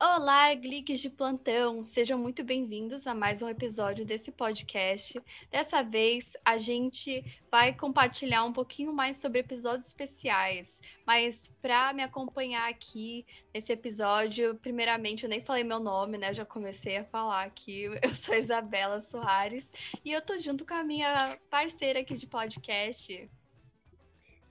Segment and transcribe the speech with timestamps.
[0.00, 1.84] Olá, Gliques de plantão!
[1.84, 5.20] Sejam muito bem-vindos a mais um episódio desse podcast.
[5.50, 10.80] Dessa vez, a gente vai compartilhar um pouquinho mais sobre episódios especiais.
[11.04, 16.32] Mas para me acompanhar aqui nesse episódio, primeiramente, eu nem falei meu nome, né?
[16.32, 17.86] já comecei a falar aqui.
[18.00, 19.72] Eu sou Isabela Soares
[20.04, 23.28] e eu tô junto com a minha parceira aqui de podcast.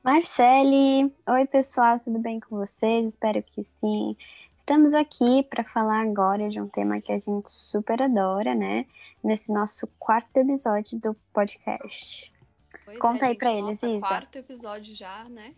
[0.03, 1.09] Marcele!
[1.29, 3.05] Oi, pessoal, tudo bem com vocês?
[3.05, 4.17] Espero que sim.
[4.63, 8.85] Estamos aqui para falar agora de um tema que a gente super adora, né?
[9.21, 12.33] Nesse nosso quarto episódio do podcast.
[12.85, 13.99] Pois Conta é, aí pra eles, Isa.
[13.99, 15.53] Quarto episódio já, né?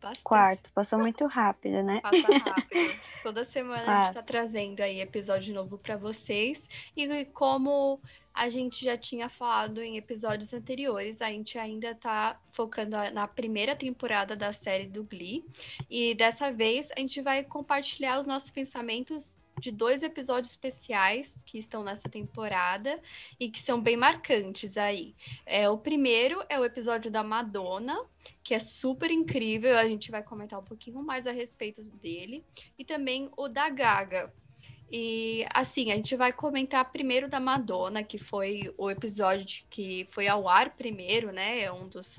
[0.00, 0.22] Bastante.
[0.22, 2.00] Quarto, passou muito rápido, né?
[2.00, 3.00] Passa rápido.
[3.22, 4.26] Toda semana a gente tá Passa.
[4.26, 6.68] trazendo aí episódio novo para vocês.
[6.96, 8.00] E como
[8.32, 13.76] a gente já tinha falado em episódios anteriores, a gente ainda tá focando na primeira
[13.76, 15.44] temporada da série do Glee.
[15.90, 21.58] E dessa vez a gente vai compartilhar os nossos pensamentos de dois episódios especiais que
[21.58, 22.98] estão nessa temporada
[23.38, 25.14] e que são bem marcantes aí.
[25.44, 28.04] É, o primeiro é o episódio da Madonna,
[28.42, 29.76] que é super incrível.
[29.76, 32.44] A gente vai comentar um pouquinho mais a respeito dele.
[32.78, 34.32] E também o da Gaga.
[34.90, 40.26] E assim, a gente vai comentar primeiro da Madonna, que foi o episódio que foi
[40.26, 41.60] ao ar primeiro, né?
[41.60, 42.18] É um dos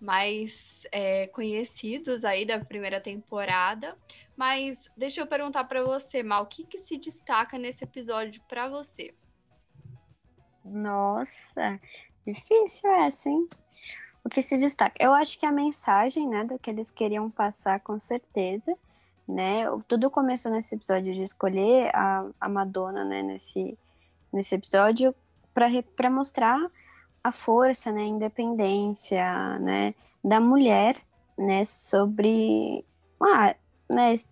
[0.00, 3.96] mais é, conhecidos aí da primeira temporada.
[4.36, 8.68] Mas deixa eu perguntar para você, Mal, o que, que se destaca nesse episódio para
[8.68, 9.10] você?
[10.64, 11.80] Nossa,
[12.26, 13.48] difícil essa, hein?
[14.22, 14.96] O que se destaca?
[14.98, 18.76] Eu acho que a mensagem, né, do que eles queriam passar, com certeza,
[19.26, 19.64] né?
[19.88, 23.78] Tudo começou nesse episódio de escolher a, a Madonna, né, nesse,
[24.32, 25.14] nesse episódio,
[25.54, 26.60] para mostrar
[27.22, 30.96] a força, né, a independência, né, da mulher,
[31.38, 32.84] né, sobre,
[33.22, 33.54] ah,
[33.88, 34.26] né, es-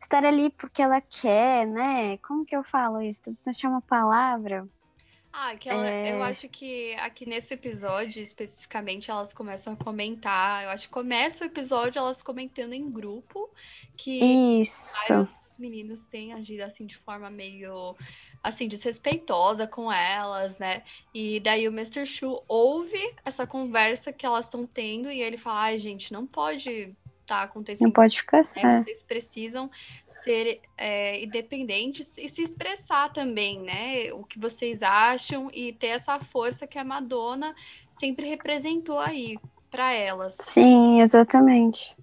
[0.00, 2.16] estar ali porque ela quer, né?
[2.18, 3.22] Como que eu falo isso?
[3.22, 4.66] Tu achar uma palavra?
[5.32, 6.30] Ah, que ela, eu É.
[6.30, 10.64] acho que aqui nesse episódio, especificamente, elas começam a comentar.
[10.64, 13.48] Eu acho que começa o episódio elas comentando em grupo
[13.96, 14.96] que Isso.
[15.08, 17.94] vários dos meninos têm agido assim de forma meio
[18.42, 20.82] assim desrespeitosa com elas, né?
[21.12, 22.06] E daí o Mr.
[22.06, 26.96] Shu ouve essa conversa que elas estão tendo e ele fala: "Ai, gente, não pode
[27.28, 28.44] estar acontecendo Não pode ficar né?
[28.44, 28.84] certo.
[28.84, 29.70] Vocês precisam
[30.24, 34.12] ser é, independentes e se expressar também, né?
[34.14, 37.54] O que vocês acham e ter essa força que a Madonna
[37.92, 39.38] sempre representou aí
[39.70, 40.36] para elas.
[40.40, 41.94] Sim, exatamente.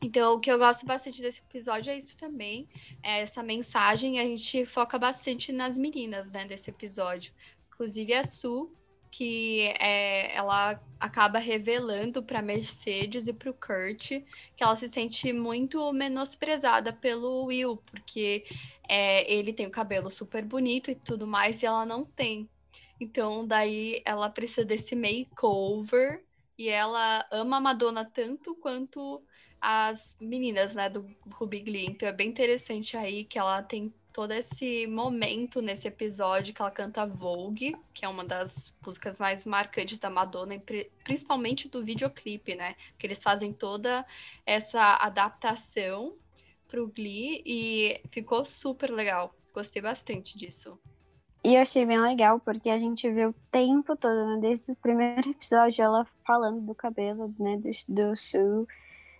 [0.00, 2.68] Então, o que eu gosto bastante desse episódio é isso também,
[3.02, 4.18] é essa mensagem.
[4.18, 7.32] A gente foca bastante nas meninas, né, desse episódio.
[7.68, 8.70] Inclusive a Su,
[9.12, 14.24] que é, ela acaba revelando para Mercedes e para o Kurt que
[14.64, 18.44] ela se sente muito menosprezada pelo Will, porque
[18.88, 22.48] é, ele tem o cabelo super bonito e tudo mais, e ela não tem.
[22.98, 26.24] Então, daí ela precisa desse makeover
[26.56, 29.22] e ela ama a Madonna tanto quanto
[29.60, 31.86] as meninas, né, do Ruby Glee.
[31.86, 36.70] Então é bem interessante aí que ela tem todo esse momento nesse episódio que ela
[36.70, 42.54] canta Vogue, que é uma das músicas mais marcantes da Madonna, pri- principalmente do videoclipe,
[42.54, 42.74] né?
[42.98, 44.04] Que eles fazem toda
[44.44, 46.14] essa adaptação
[46.68, 49.34] pro Glee e ficou super legal.
[49.54, 50.78] Gostei bastante disso.
[51.44, 54.38] E eu achei bem legal, porque a gente vê o tempo todo, né?
[54.40, 57.56] Desde o primeiro episódio, ela falando do cabelo, né?
[57.56, 58.66] Do, do Su.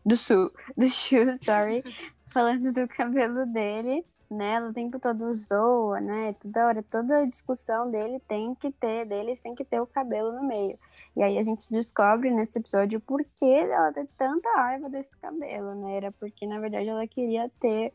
[0.06, 0.52] Do Su.
[0.76, 1.82] Do Shu, sorry.
[2.32, 4.54] falando do cabelo dele, né?
[4.54, 6.34] Ela o tempo todo zoa, né?
[6.34, 10.42] Toda hora, toda discussão dele tem que ter, deles tem que ter o cabelo no
[10.42, 10.78] meio.
[11.16, 15.74] E aí a gente descobre nesse episódio por que ela tem tanta raiva desse cabelo,
[15.74, 15.96] né?
[15.96, 17.92] Era porque, na verdade, ela queria ter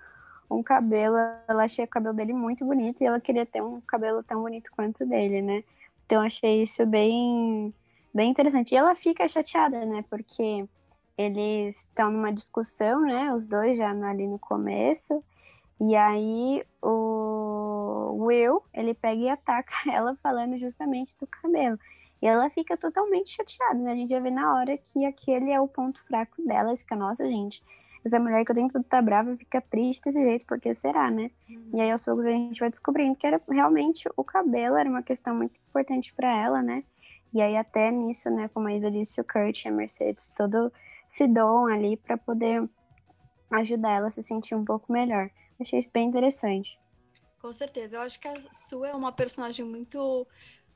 [0.49, 4.23] um cabelo, ela achei o cabelo dele muito bonito e ela queria ter um cabelo
[4.23, 5.63] tão bonito quanto dele, né?
[6.06, 7.73] Então achei isso bem,
[8.13, 8.73] bem interessante.
[8.73, 10.06] E ela fica chateada, né?
[10.09, 10.65] Porque
[11.17, 13.33] eles estão numa discussão, né?
[13.33, 15.23] Os dois já ali no começo.
[15.79, 21.77] E aí o Will, ele pega e ataca ela falando justamente do cabelo.
[22.21, 23.91] E ela fica totalmente chateada, né?
[23.91, 26.69] A gente já vê na hora que aquele é o ponto fraco dela.
[26.69, 27.63] Ela fica, nossa, gente,
[28.03, 31.29] essa mulher que eu tenho que tá brava fica triste desse jeito, porque será, né?
[31.74, 35.03] E aí aos poucos a gente vai descobrindo que era realmente o cabelo era uma
[35.03, 36.83] questão muito importante para ela, né?
[37.33, 40.71] E aí até nisso, né, como a Isa disse, o Kurt e a Mercedes todo
[41.07, 42.68] se doam ali para poder
[43.51, 45.29] ajudar ela a se sentir um pouco melhor.
[45.59, 46.80] Achei isso bem interessante.
[47.39, 47.98] Com certeza.
[47.98, 50.27] Eu acho que a Sue é uma personagem muito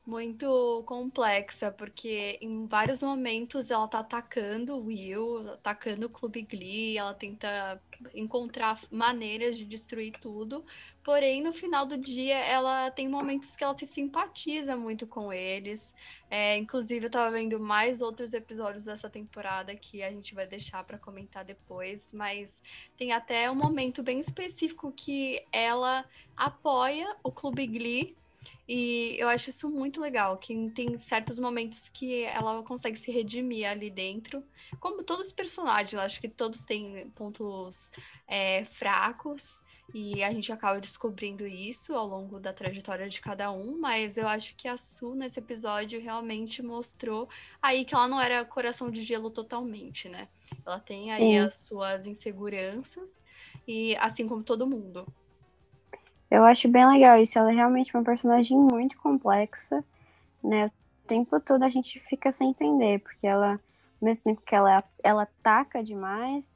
[0.05, 6.97] muito complexa, porque em vários momentos ela tá atacando o Will, atacando o Clube Glee,
[6.97, 7.79] ela tenta
[8.15, 10.65] encontrar maneiras de destruir tudo,
[11.03, 15.93] porém no final do dia ela tem momentos que ela se simpatiza muito com eles.
[16.31, 20.83] É, inclusive eu tava vendo mais outros episódios dessa temporada que a gente vai deixar
[20.83, 22.59] para comentar depois, mas
[22.97, 26.05] tem até um momento bem específico que ela
[26.35, 28.15] apoia o Clube Glee
[28.67, 33.67] e eu acho isso muito legal, que tem certos momentos que ela consegue se redimir
[33.67, 34.43] ali dentro.
[34.79, 37.91] Como todos os personagens, eu acho que todos têm pontos
[38.27, 39.63] é, fracos.
[39.93, 44.25] E a gente acaba descobrindo isso ao longo da trajetória de cada um, mas eu
[44.25, 47.27] acho que a Su, nesse episódio, realmente mostrou
[47.61, 50.29] aí que ela não era coração de gelo totalmente, né?
[50.65, 51.11] Ela tem Sim.
[51.11, 53.21] aí as suas inseguranças,
[53.67, 55.05] e assim como todo mundo.
[56.31, 57.37] Eu acho bem legal isso.
[57.37, 59.83] Ela é realmente uma personagem muito complexa,
[60.41, 60.67] né?
[60.67, 60.71] O
[61.05, 63.59] tempo todo a gente fica sem entender, porque ela, ao
[64.05, 66.49] mesmo tempo que ela, ela ataca demais,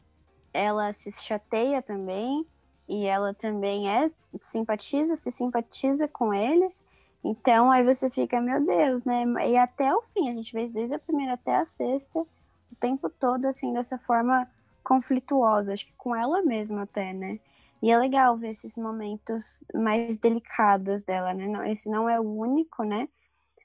[0.53, 2.47] ela se chateia também,
[2.87, 4.05] e ela também é
[4.39, 6.81] simpatiza, se simpatiza com eles.
[7.21, 9.25] Então aí você fica, meu Deus, né?
[9.47, 13.09] E até o fim, a gente vê desde a primeira até a sexta, o tempo
[13.09, 14.47] todo assim, dessa forma
[14.83, 17.39] conflituosa, acho que com ela mesma até, né?
[17.85, 21.71] E é legal ver esses momentos mais delicados dela, né?
[21.71, 23.07] esse não é o único, né?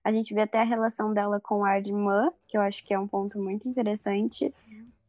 [0.05, 2.99] A gente vê até a relação dela com a irmã, que eu acho que é
[2.99, 4.52] um ponto muito interessante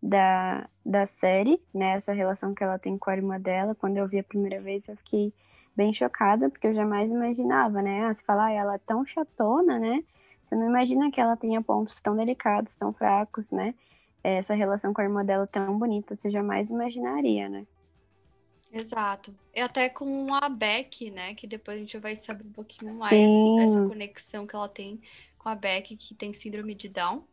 [0.02, 1.96] da, da série, né?
[1.96, 3.76] Essa relação que ela tem com a irmã dela.
[3.76, 5.34] Quando eu vi a primeira vez, eu fiquei
[5.76, 8.06] bem chocada, porque eu jamais imaginava, né?
[8.06, 10.06] Ah, se falar, ah, ela é tão chatona, né?
[10.42, 13.76] Você não imagina que ela tenha pontos tão delicados, tão fracos, né?
[14.24, 17.66] Essa relação com a irmã dela tão bonita, você jamais imaginaria, né?
[18.74, 19.36] Exato.
[19.54, 21.36] E até com a Beck, né?
[21.36, 23.56] Que depois a gente vai saber um pouquinho mais Sim.
[23.58, 25.02] dessa conexão que ela tem
[25.38, 27.24] com a Beck, que tem síndrome de Down.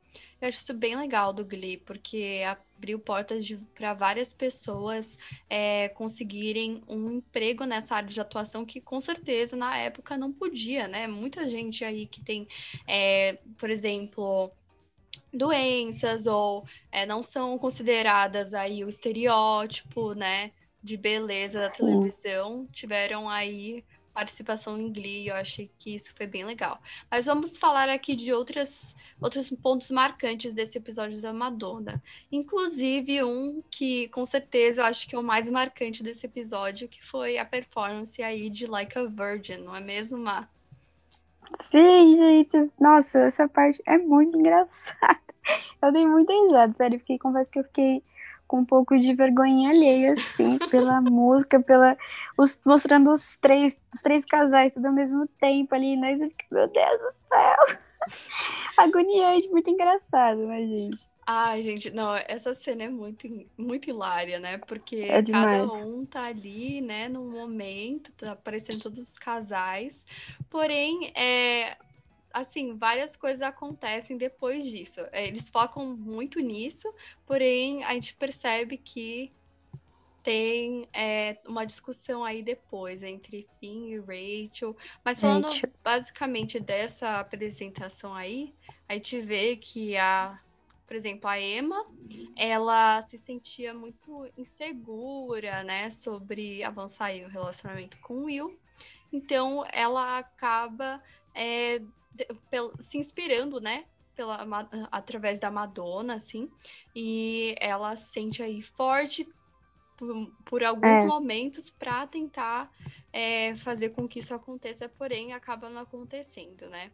[0.41, 5.19] Eu acho isso bem legal do Glee, porque abriu portas para várias pessoas
[5.51, 10.87] é, conseguirem um emprego nessa área de atuação que com certeza na época não podia,
[10.89, 11.07] né?
[11.07, 12.49] Muita gente aí que tem,
[12.87, 14.51] é, por exemplo,
[15.33, 20.53] doenças ou é, não são consideradas aí o estereótipo, né?
[20.83, 23.85] De beleza da televisão tiveram aí
[24.19, 26.81] participação em Glee, eu achei que isso foi bem legal.
[27.09, 32.03] Mas vamos falar aqui de outras, outros pontos marcantes desse episódio da Madonna.
[32.33, 37.05] Inclusive um que com certeza eu acho que é o mais marcante desse episódio, que
[37.07, 40.49] foi a performance aí de Like a Virgin, não é mesmo, Má?
[41.63, 45.21] Sim, gente, nossa, essa parte é muito engraçada.
[45.81, 48.03] Eu dei muita risada, sério, fiquei, confesso que eu fiquei
[48.49, 51.97] com um pouco de vergonha alheia, assim, pela música, pela
[52.37, 56.17] os, mostrando os três, os três casais tudo ao mesmo tempo ali, né?
[56.17, 57.79] Você fica, meu Deus do céu!
[58.77, 61.07] Agoniante, muito engraçado, né, gente?
[61.31, 64.57] Ai, gente, não, essa cena é muito, muito hilária, né?
[64.57, 70.07] Porque é cada um tá ali, né, no momento, tá aparecendo todos os casais.
[70.49, 71.77] Porém, é,
[72.39, 75.01] assim, várias coisas acontecem depois disso.
[75.13, 76.93] É, eles focam muito nisso,
[77.27, 79.33] porém a gente percebe que
[80.23, 84.77] tem é, uma discussão aí depois entre Finn e Rachel.
[85.05, 85.71] Mas falando Rachel.
[85.83, 88.53] basicamente dessa apresentação aí,
[88.89, 90.39] a gente vê que a,
[90.87, 91.87] por exemplo, a Emma,
[92.37, 98.59] ela se sentia muito insegura, né, sobre avançar o relacionamento com o Will.
[99.13, 101.03] Então ela acaba
[101.35, 101.81] é,
[102.81, 103.85] se inspirando, né?
[104.15, 104.45] Pela,
[104.91, 106.51] através da Madonna, assim,
[106.95, 109.29] e ela se sente aí forte
[109.97, 111.07] por, por alguns é.
[111.07, 112.69] momentos para tentar
[113.13, 116.91] é, fazer com que isso aconteça, porém acaba não acontecendo, né?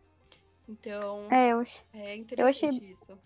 [0.68, 3.18] Então, é, eu, é interessante eu achei, isso.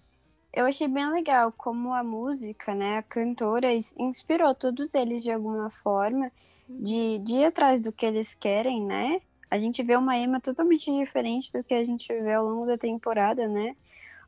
[0.53, 5.71] Eu achei bem legal como a música, né, a cantora inspirou todos eles de alguma
[5.71, 6.33] forma,
[6.69, 7.25] de, uhum.
[7.25, 9.21] de ir atrás do que eles querem, né?
[9.51, 12.77] A gente vê uma Emma totalmente diferente do que a gente vê ao longo da
[12.77, 13.75] temporada, né?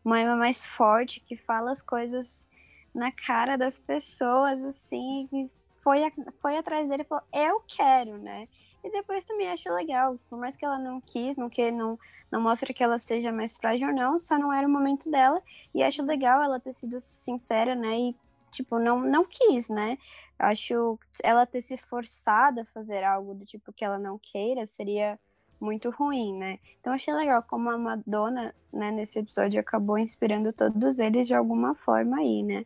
[0.05, 2.49] Uma Emma mais forte, que fala as coisas
[2.95, 6.01] na cara das pessoas, assim, foi,
[6.41, 8.49] foi atrás dele e falou, eu quero, né?
[8.83, 11.99] E depois também acho legal, por mais que ela não quis, não que não,
[12.31, 15.43] não mostra que ela seja mais frágil ou não, só não era o momento dela.
[15.75, 17.99] E acho legal ela ter sido sincera, né?
[17.99, 18.17] E
[18.51, 19.99] tipo, não, não quis, né?
[20.39, 25.19] Acho ela ter se forçado a fazer algo do tipo que ela não queira seria
[25.61, 26.59] muito ruim, né?
[26.81, 31.75] Então achei legal como a Madonna, né, nesse episódio acabou inspirando todos eles de alguma
[31.75, 32.65] forma aí, né?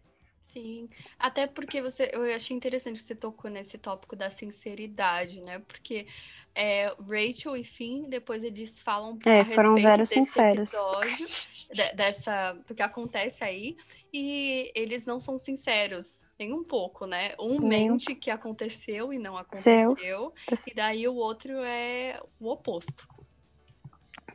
[0.53, 0.89] Sim,
[1.19, 5.59] até porque você, eu achei interessante que você tocou nesse tópico da sinceridade, né?
[5.59, 6.07] Porque
[6.55, 10.73] é, Rachel e Finn, depois eles falam é, a foram zero sinceros.
[10.73, 11.27] episódio,
[11.73, 13.77] de, dessa, do que acontece aí,
[14.17, 17.35] e eles não são sinceros, nem um pouco, né?
[17.37, 20.33] Um mente que aconteceu e não aconteceu, Seu.
[20.69, 23.09] e daí o outro é o oposto.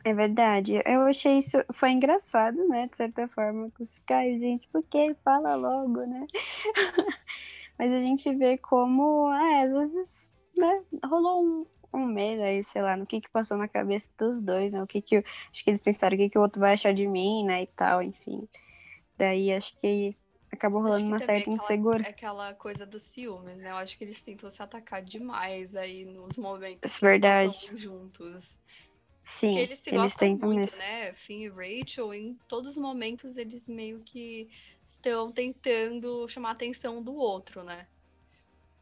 [0.04, 0.82] É verdade.
[0.84, 1.56] Eu achei isso.
[1.72, 2.88] Foi engraçado, né?
[2.88, 3.70] De certa forma.
[3.94, 5.14] Ficar, gente, por que?
[5.24, 6.26] Fala logo, né?
[7.78, 10.82] Mas a gente vê como, ah, às vezes, né?
[11.04, 14.74] Rolou um, um medo aí, sei lá, no que que passou na cabeça dos dois,
[14.74, 14.82] né?
[14.82, 15.16] O que que.
[15.16, 17.62] Acho que eles pensaram o que que o outro vai achar de mim, né?
[17.62, 18.46] E tal, enfim.
[19.20, 20.16] Daí acho que
[20.50, 22.08] acabou rolando uma certa insegurança.
[22.08, 23.70] Aquela coisa do ciúmes, né?
[23.70, 27.70] Eu acho que eles tentam se atacar demais aí nos momentos é verdade.
[27.76, 28.58] juntos.
[29.22, 30.78] Sim, Porque eles se eles gostam muito, mesmo.
[30.78, 31.12] né?
[31.12, 34.48] Finn e Rachel, em todos os momentos eles meio que
[34.90, 37.86] estão tentando chamar a atenção do outro, né?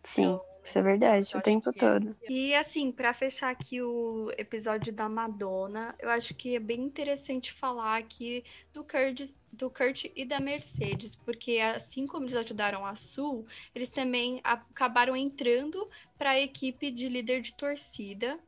[0.05, 2.17] Sim, então, isso é verdade, o tempo todo.
[2.23, 2.33] É...
[2.33, 7.53] E assim, para fechar aqui o episódio da Madonna, eu acho que é bem interessante
[7.53, 12.95] falar aqui do Kurt, do Kurt e da Mercedes, porque assim como eles ajudaram a
[12.95, 15.89] Sul, eles também acabaram entrando
[16.19, 18.39] para a equipe de líder de torcida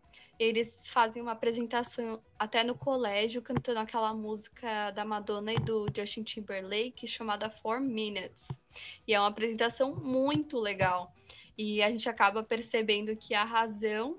[0.40, 6.22] eles fazem uma apresentação até no colégio, cantando aquela música da Madonna e do Justin
[6.22, 8.48] Timberlake chamada Four Minutes.
[9.06, 11.14] E é uma apresentação muito legal.
[11.62, 14.18] E a gente acaba percebendo que a razão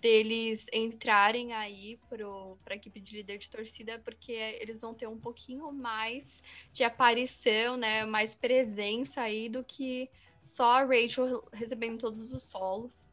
[0.00, 5.06] deles entrarem aí para a equipe de líder de torcida é porque eles vão ter
[5.06, 6.42] um pouquinho mais
[6.72, 10.08] de aparição, né, mais presença aí do que
[10.42, 13.10] só a Rachel recebendo todos os solos.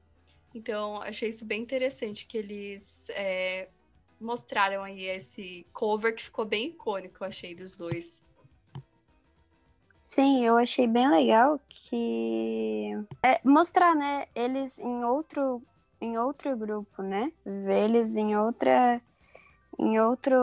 [0.53, 3.67] Então, achei isso bem interessante que eles é,
[4.21, 8.23] mostraram aí esse cover que ficou bem icônico, achei, dos dois.
[10.07, 12.91] Sim, eu achei bem legal que
[13.23, 15.61] é, mostrar, né, eles em outro
[15.99, 17.31] em outro grupo, né?
[17.43, 19.01] Ver eles em outra
[19.79, 20.37] em outro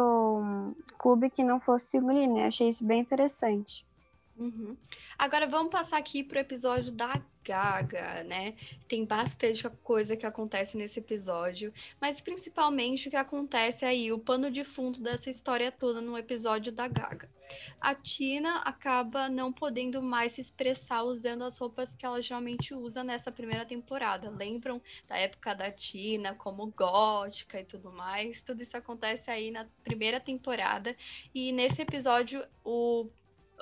[0.99, 2.47] clube que não fosse o Glee, né?
[2.47, 3.87] Achei isso bem interessante.
[4.37, 4.77] Uhum.
[5.19, 8.55] Agora vamos passar aqui pro episódio da Gaga, né?
[8.89, 14.51] Tem bastante coisa que acontece nesse episódio, mas principalmente o que acontece aí, o pano
[14.51, 17.29] de fundo dessa história toda no episódio da Gaga.
[17.81, 23.05] A Tina acaba não podendo mais se expressar usando as roupas que ela geralmente usa
[23.05, 24.31] nessa primeira temporada.
[24.31, 28.43] Lembram da época da Tina, como gótica e tudo mais?
[28.43, 30.97] Tudo isso acontece aí na primeira temporada.
[31.35, 33.11] E nesse episódio, o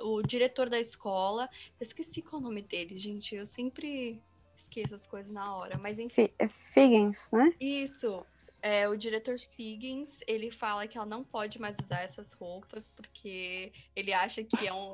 [0.02, 1.48] o diretor da escola.
[1.78, 3.34] Eu esqueci qual é o nome dele, gente.
[3.34, 4.22] Eu sempre
[4.54, 6.28] esqueço as coisas na hora, mas enfim.
[6.38, 7.52] É Figgins, né?
[7.60, 8.24] Isso.
[8.62, 13.72] É, o diretor Figgins, ele fala que ela não pode mais usar essas roupas porque
[13.96, 14.92] ele acha que é um,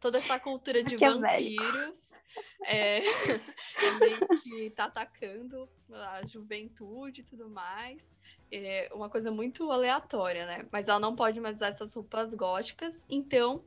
[0.00, 2.12] toda essa cultura de vampiros
[2.64, 8.14] é, é que tá atacando a juventude e tudo mais.
[8.50, 10.66] É uma coisa muito aleatória, né?
[10.70, 13.64] Mas ela não pode mais usar essas roupas góticas, então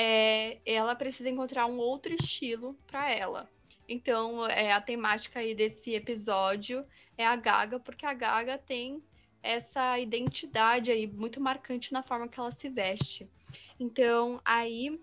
[0.00, 3.50] é, ela precisa encontrar um outro estilo para ela.
[3.88, 6.86] Então, é, a temática aí desse episódio
[7.16, 9.02] é a Gaga, porque a Gaga tem
[9.42, 13.28] essa identidade aí muito marcante na forma que ela se veste.
[13.80, 15.00] Então, aí,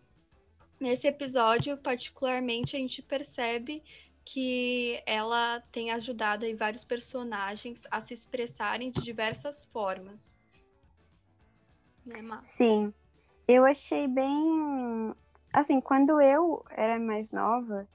[0.79, 3.83] nesse episódio, particularmente, a gente percebe
[4.23, 10.33] que ela tem ajudado aí vários personagens a se expressarem de diversas formas.
[12.05, 12.93] Né, Sim.
[13.47, 15.13] Eu achei bem.
[15.53, 17.87] Assim, quando eu era mais nova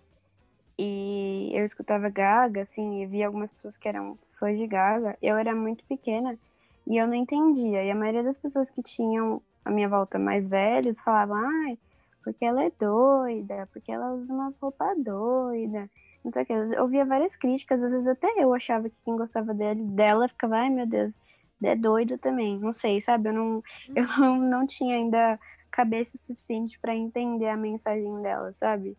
[0.79, 5.37] e eu escutava Gaga, assim, e via algumas pessoas que eram fãs de Gaga, eu
[5.37, 6.39] era muito pequena
[6.87, 7.85] e eu não entendia.
[7.85, 11.79] E a maioria das pessoas que tinham a minha volta mais velhos falavam, ai,
[12.23, 15.89] porque ela é doida, porque ela usa umas roupas doidas.
[16.25, 16.53] Não sei o que.
[16.53, 20.57] Eu ouvia várias críticas, às vezes até eu achava que quem gostava dele, dela ficava,
[20.59, 21.19] ai meu Deus,
[21.63, 22.59] é doido também.
[22.59, 23.29] Não sei, sabe?
[23.29, 23.63] Eu não,
[23.95, 24.19] eu uhum.
[24.19, 25.39] não, não tinha ainda
[25.71, 28.97] cabeça suficiente para entender a mensagem dela, sabe?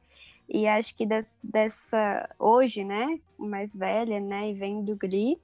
[0.48, 5.40] E acho que des, dessa hoje, né, mais velha, né, e vem do Glee,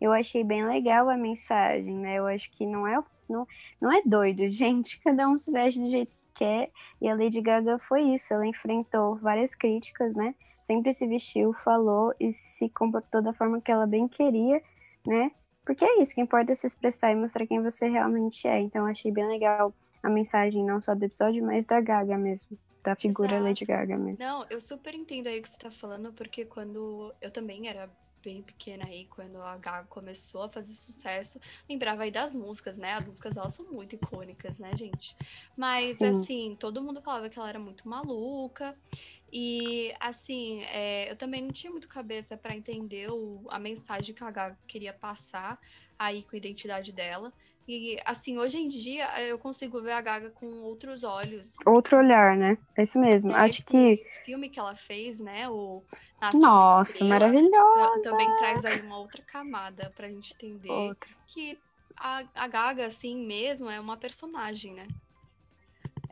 [0.00, 2.18] eu achei bem legal a mensagem, né?
[2.18, 3.46] Eu acho que não é não,
[3.80, 7.40] não é doido, gente, cada um se veste do jeito que quer, e a Lady
[7.40, 10.34] Gaga foi isso, ela enfrentou várias críticas, né?
[10.62, 14.62] Sempre se vestiu, falou e se comportou da forma que ela bem queria,
[15.06, 15.30] né?
[15.64, 18.60] Porque é isso, que importa é se expressar e mostrar quem você realmente é.
[18.60, 22.58] Então achei bem legal a mensagem, não só do episódio, mas da Gaga mesmo.
[22.82, 23.44] Da figura Exato.
[23.44, 24.24] Lady Gaga mesmo.
[24.24, 27.88] Não, eu super entendo aí o que você tá falando, porque quando eu também era
[28.22, 32.94] bem pequena aí, quando a Gaga começou a fazer sucesso, lembrava aí das músicas, né?
[32.94, 35.16] As músicas dela são muito icônicas, né, gente?
[35.56, 36.04] Mas, Sim.
[36.06, 38.74] assim, todo mundo falava que ela era muito maluca.
[39.36, 44.22] E, assim, é, eu também não tinha muito cabeça para entender o, a mensagem que
[44.22, 45.58] a Gaga queria passar
[45.98, 47.32] aí com a identidade dela.
[47.66, 51.56] E, assim, hoje em dia eu consigo ver a Gaga com outros olhos.
[51.66, 52.56] Outro olhar, né?
[52.78, 53.32] É isso mesmo.
[53.32, 53.94] É, Acho que.
[53.94, 55.48] O filme que ela fez, né?
[55.48, 55.82] O
[56.32, 58.02] Nossa, maravilhoso!
[58.04, 61.10] Também traz aí uma outra camada pra gente entender Outra.
[61.26, 61.58] que
[61.96, 64.86] a, a Gaga, assim mesmo, é uma personagem, né?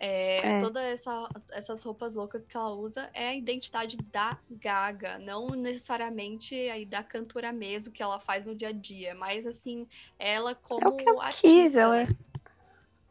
[0.05, 0.61] É, É.
[0.61, 6.57] Todas essa, essas roupas loucas que ela usa é a identidade da Gaga, não necessariamente
[6.57, 9.87] aí da cantora mesmo que ela faz no dia a dia, mas assim,
[10.19, 12.17] ela como É o que ela artista, quis, ela né?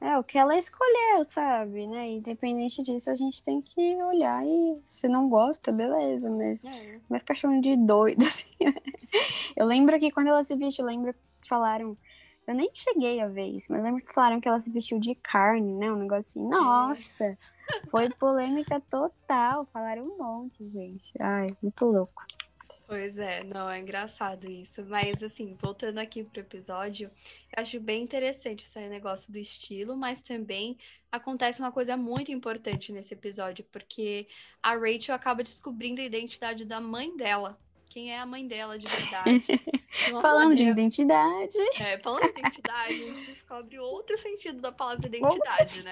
[0.01, 1.87] É o que ela escolheu, sabe?
[1.87, 2.09] Né?
[2.09, 6.99] Independente disso, a gente tem que olhar e se não gosta, beleza, mas É.
[7.09, 8.73] vai ficar chamando de doido, assim, né?
[9.55, 11.97] Eu lembro que quando ela se vestiu, eu lembro que falaram.
[12.51, 15.15] Eu nem cheguei a ver isso, mas lembro que falaram que ela se vestiu de
[15.15, 15.89] carne, né?
[15.89, 16.49] Um negócio assim.
[16.49, 17.37] Nossa!
[17.87, 19.65] Foi polêmica total.
[19.71, 21.13] Falaram um monte, gente.
[21.17, 22.25] Ai, muito louco.
[22.87, 24.83] Pois é, não, é engraçado isso.
[24.85, 27.09] Mas, assim, voltando aqui pro episódio,
[27.55, 30.77] eu acho bem interessante esse negócio do estilo, mas também
[31.09, 34.27] acontece uma coisa muito importante nesse episódio, porque
[34.61, 37.57] a Rachel acaba descobrindo a identidade da mãe dela.
[37.91, 39.45] Quem é a mãe dela de verdade.
[40.21, 41.57] Falando de identidade.
[41.77, 45.91] É, falando de identidade, a gente descobre outro sentido da palavra identidade, né?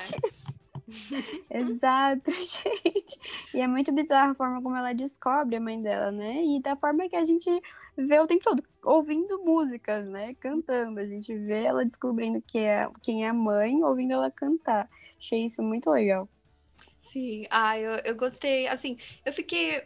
[1.52, 3.20] Exato, gente.
[3.54, 6.42] E é muito bizarro a forma como ela descobre a mãe dela, né?
[6.42, 7.50] E da forma que a gente
[7.98, 10.34] vê o tempo todo, ouvindo músicas, né?
[10.36, 11.02] Cantando.
[11.02, 14.90] A gente vê ela descobrindo que é, quem é a mãe, ouvindo ela cantar.
[15.18, 16.30] Achei isso muito legal.
[17.12, 18.68] Sim, ah, eu, eu gostei.
[18.68, 19.84] Assim, eu fiquei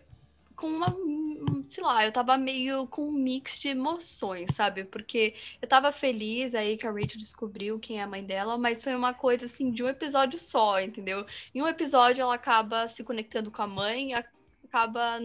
[0.55, 1.22] com uma, um,
[1.67, 4.84] sei lá, eu tava meio com um mix de emoções, sabe?
[4.84, 8.84] Porque eu tava feliz aí que a Rachel descobriu quem é a mãe dela, mas
[8.84, 11.25] foi uma coisa assim de um episódio só, entendeu?
[11.53, 15.20] Em um episódio ela acaba se conectando com a mãe, acaba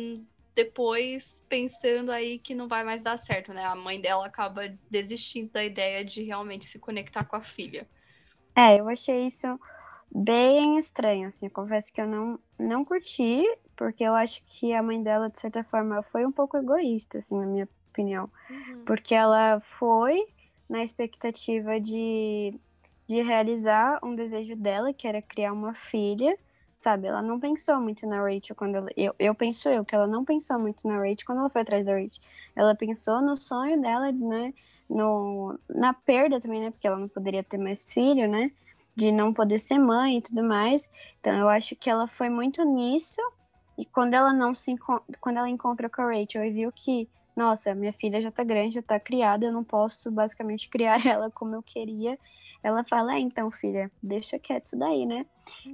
[0.54, 3.64] depois pensando aí que não vai mais dar certo, né?
[3.64, 7.88] A mãe dela acaba desistindo da ideia de realmente se conectar com a filha.
[8.57, 9.46] É, eu achei isso
[10.11, 11.46] bem estranho, assim.
[11.46, 13.44] Eu confesso que eu não, não curti,
[13.78, 17.38] porque eu acho que a mãe dela, de certa forma, foi um pouco egoísta, assim,
[17.38, 18.28] na minha opinião.
[18.50, 18.82] Uhum.
[18.84, 20.26] Porque ela foi
[20.68, 22.58] na expectativa de,
[23.06, 26.36] de realizar um desejo dela, que era criar uma filha,
[26.80, 27.06] sabe?
[27.06, 28.88] Ela não pensou muito na Rachel quando ela.
[28.96, 31.86] Eu, eu penso eu, que ela não pensou muito na Rachel quando ela foi atrás
[31.86, 32.20] da Rachel.
[32.56, 34.52] Ela pensou no sonho dela, né?
[34.90, 36.72] No, na perda também, né?
[36.72, 38.50] Porque ela não poderia ter mais filho, né?
[38.96, 40.90] De não poder ser mãe e tudo mais.
[41.20, 43.22] Então eu acho que ela foi muito nisso.
[43.78, 44.74] E quando ela não se
[45.20, 48.74] quando ela encontra com a Rachel e viu que nossa, minha filha já tá grande,
[48.74, 52.18] já tá criada, eu não posso basicamente criar ela como eu queria.
[52.60, 55.24] Ela fala, é, então, filha, deixa quieto isso daí, né?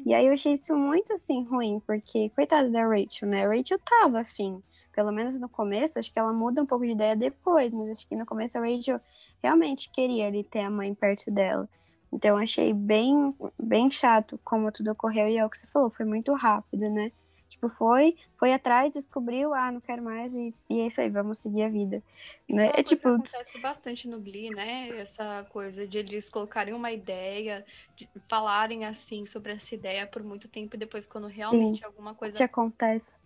[0.05, 3.47] E aí eu achei isso muito, assim, ruim, porque, coitada da Rachel, né?
[3.47, 4.63] A Rachel tava afim,
[4.93, 8.07] pelo menos no começo, acho que ela muda um pouco de ideia depois, mas acho
[8.07, 9.01] que no começo a Rachel
[9.43, 11.67] realmente queria ali ter a mãe perto dela.
[12.13, 16.05] Então achei bem, bem chato como tudo ocorreu, e é o que você falou, foi
[16.05, 17.11] muito rápido, né?
[17.55, 21.39] Tipo, foi, foi atrás, descobriu, ah, não quero mais, e, e é isso aí, vamos
[21.39, 22.03] seguir a vida.
[22.49, 22.67] Isso Né?
[22.75, 24.89] é É tipo, acontece bastante no Glee, né?
[24.99, 27.65] Essa coisa de eles colocarem uma ideia,
[27.97, 32.37] de falarem assim sobre essa ideia por muito tempo e depois quando realmente alguma coisa
[32.37, 33.17] se acontece,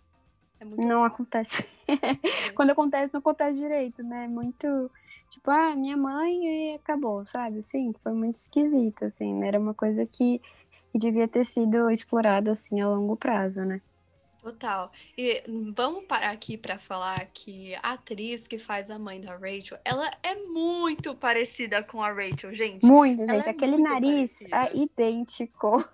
[0.59, 1.63] é não rápido, acontece.
[1.87, 1.87] né?
[2.55, 4.27] Quando acontece, não acontece direito, né?
[4.27, 4.91] Muito,
[5.31, 7.61] tipo, ah, minha mãe e acabou, sabe?
[7.63, 9.47] Sim, foi muito esquisito, assim, né?
[9.47, 10.39] Era uma coisa que,
[10.91, 13.81] que devia ter sido explorada, assim, a longo prazo, né?
[14.41, 14.91] Total.
[15.17, 15.43] E
[15.75, 20.09] vamos parar aqui pra falar que a atriz que faz a mãe da Rachel, ela
[20.23, 22.85] é muito parecida com a Rachel, gente.
[22.85, 23.47] Muito, Ela gente.
[23.47, 24.57] é Aquele muito nariz parecida.
[24.57, 25.85] é idêntico.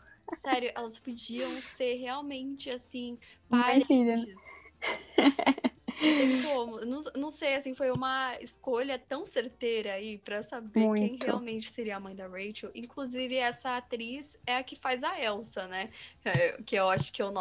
[0.43, 3.17] Sério, elas podiam ser realmente assim,
[3.49, 3.84] Mãe
[5.99, 6.79] tem como.
[6.86, 11.25] Não, não sei, assim, foi uma escolha tão certeira aí pra saber quem Muito.
[11.25, 12.71] realmente seria a mãe da Rachel.
[12.75, 15.89] Inclusive, essa atriz é a que faz a Elsa, né?
[16.23, 17.31] É, Que eu acho que é a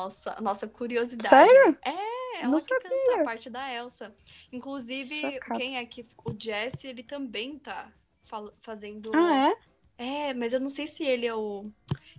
[0.41, 1.29] nossa curiosidade.
[1.29, 1.77] Sério?
[1.85, 4.15] É, ela Não que canta a parte da Elsa.
[4.53, 5.59] Inclusive, Chocada.
[5.61, 6.07] quem é que.
[6.25, 7.93] O Jesse, ele também tá
[8.63, 9.13] fazendo.
[9.15, 9.49] Ah,
[9.99, 10.29] é?
[10.29, 11.71] É, mas eu não sei se ele é o.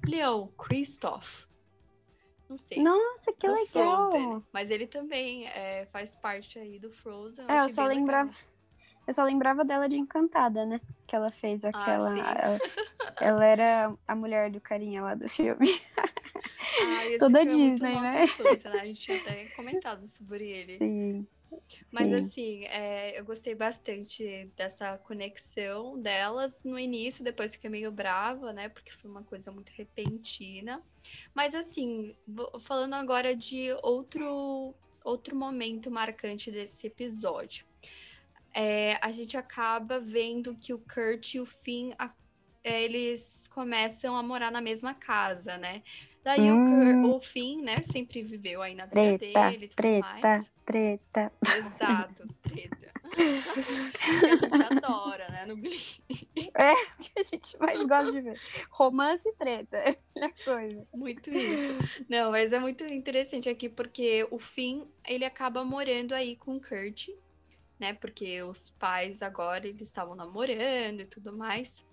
[0.06, 1.46] Ele é o Christoph.
[2.50, 2.82] Não sei.
[2.82, 4.12] Nossa, que legal.
[4.12, 4.44] Frozen.
[4.54, 7.46] Mas ele também é, faz parte aí do Frozen.
[7.48, 8.46] É, eu só lembrava- legal.
[9.08, 10.82] Eu só lembrava dela de Encantada, né?
[11.06, 12.12] Que ela fez aquela.
[12.16, 12.22] sim.
[12.22, 12.60] ela,
[13.22, 15.80] ela era a mulher do carinha lá do filme.
[15.96, 16.06] Ah,
[17.20, 18.24] Toda Disney, né?
[18.24, 18.80] infância, né?
[18.82, 20.78] A gente tinha até comentado sobre ele.
[20.78, 21.28] Sim.
[21.92, 28.52] Mas assim, é, eu gostei bastante dessa conexão delas no início, depois fiquei meio brava,
[28.54, 28.70] né?
[28.70, 30.82] Porque foi uma coisa muito repentina.
[31.34, 32.16] Mas assim,
[32.62, 37.66] falando agora de outro, outro momento marcante desse episódio.
[38.54, 42.10] É, a gente acaba vendo que o Kurt e o Finn, a,
[42.64, 45.84] é, eles começam a morar na mesma casa, né?
[46.24, 47.06] Daí hum.
[47.06, 50.48] o, o Finn, né, sempre viveu aí na vida treta, dele e tudo treta, mais.
[50.66, 52.92] Treta, Exato, treta.
[53.16, 56.02] que a gente adora, né, no Glee.
[56.56, 58.42] É, o que a gente mais gosta de ver.
[58.72, 60.88] Romance e treta, é a melhor coisa.
[60.94, 62.06] Muito isso.
[62.10, 66.62] Não, mas é muito interessante aqui, porque o Finn, ele acaba morando aí com o
[66.62, 67.10] Kurt,
[67.80, 71.86] né, porque os pais agora, eles estavam namorando e tudo mais.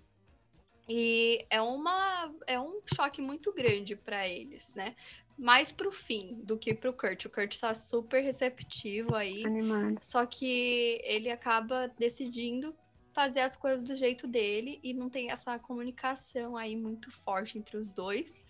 [0.87, 4.95] E é, uma, é um choque muito grande para eles, né?
[5.37, 7.25] Mais pro fim do que pro Kurt.
[7.25, 9.43] O Kurt tá super receptivo aí.
[9.45, 9.99] Animado.
[10.01, 12.75] Só que ele acaba decidindo
[13.13, 17.77] fazer as coisas do jeito dele e não tem essa comunicação aí muito forte entre
[17.77, 18.45] os dois.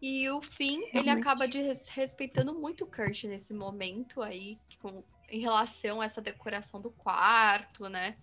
[0.00, 0.96] E o fim, Realmente.
[0.96, 6.20] ele acaba de respeitando muito o Kurt nesse momento aí, com, em relação a essa
[6.20, 8.16] decoração do quarto, né?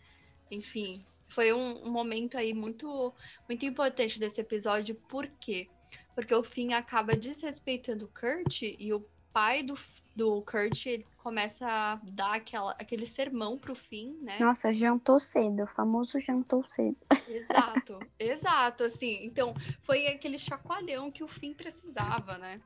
[0.52, 3.14] Enfim, foi um, um, momento aí muito,
[3.48, 5.70] muito importante desse episódio, por quê?
[6.16, 9.78] Porque o Finn acaba desrespeitando o Kurt e o pai do,
[10.16, 10.86] do Kurt
[11.18, 14.38] começa a dar aquela, aquele sermão pro Finn, né?
[14.40, 16.98] Nossa, jantou cedo, o famoso jantou cedo.
[17.28, 19.24] Exato, exato, assim.
[19.24, 22.60] Então, foi aquele chacoalhão que o Finn precisava, né?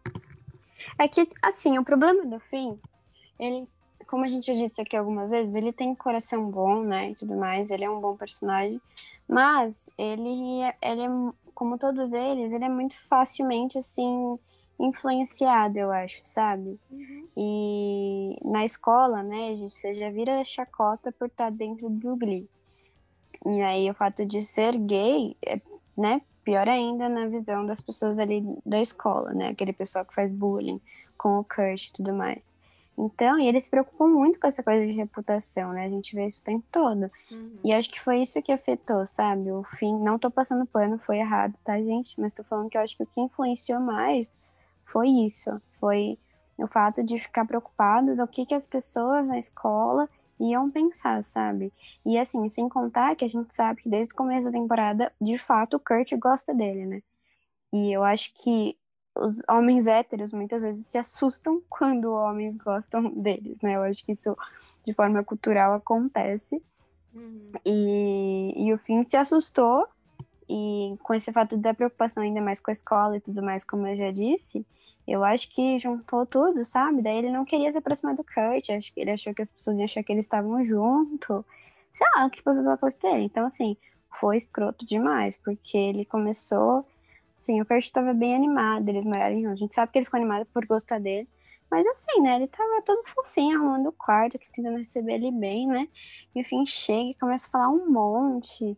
[1.00, 2.78] É que, assim, o problema do Finn,
[3.40, 3.68] ele
[4.08, 7.72] como a gente disse aqui algumas vezes, ele tem coração bom, né, e tudo mais,
[7.72, 8.82] ele é um bom personagem,
[9.28, 11.10] mas ele, é, ele é,
[11.54, 14.38] como todos eles, ele é muito facilmente, assim,
[14.80, 16.80] influenciado, eu acho, sabe?
[16.92, 17.28] Uhum.
[17.38, 22.48] E na escola, né, gente, você já vira chacota por estar dentro do Glee.
[23.46, 25.60] E aí o fato de ser gay, é,
[25.98, 30.32] né, pior ainda na visão das pessoas ali da escola, né, aquele pessoal que faz
[30.32, 30.82] bullying
[31.18, 32.55] com o Kurt e tudo mais.
[32.98, 35.86] Então, e eles se preocupam muito com essa coisa de reputação, né?
[35.86, 37.12] A gente vê isso o tempo todo.
[37.30, 37.60] Uhum.
[37.64, 39.52] E acho que foi isso que afetou, sabe?
[39.52, 42.20] O fim, não tô passando pano, foi errado, tá, gente?
[42.20, 44.38] Mas tô falando que eu acho que o que influenciou mais
[44.82, 45.62] foi isso.
[45.70, 46.18] Foi
[46.58, 51.74] o fato de ficar preocupado do que, que as pessoas na escola iam pensar, sabe?
[52.06, 55.38] E assim, sem contar que a gente sabe que desde o começo da temporada, de
[55.38, 57.02] fato, o Kurt gosta dele, né?
[57.74, 58.78] E eu acho que
[59.16, 63.76] os homens héteros muitas vezes se assustam quando homens gostam deles, né?
[63.76, 64.38] Eu acho que isso
[64.86, 66.62] de forma cultural acontece.
[67.14, 67.52] Uhum.
[67.66, 69.88] E, e o Finn se assustou,
[70.50, 73.88] e com esse fato da preocupação ainda mais com a escola e tudo mais, como
[73.88, 74.66] eu já disse,
[75.08, 77.02] eu acho que juntou tudo, sabe?
[77.02, 79.78] Daí ele não queria se aproximar do Kurt, acho que ele achou que as pessoas
[79.78, 81.46] iam achar que eles estavam junto.
[81.92, 83.24] Sei lá, o que passou pela dele.
[83.24, 83.78] Então, assim,
[84.12, 86.86] foi escroto demais, porque ele começou
[87.46, 89.52] Sim, o Kurt estava bem animado, eles moraram juntos.
[89.52, 91.30] A gente sabe que ele ficou animado por gostar dele.
[91.70, 92.38] Mas assim, né?
[92.38, 95.88] Ele tava todo fofinho, arrumando o quarto, tentando receber ele bem, né?
[96.34, 98.76] E enfim, chega e começa a falar um monte.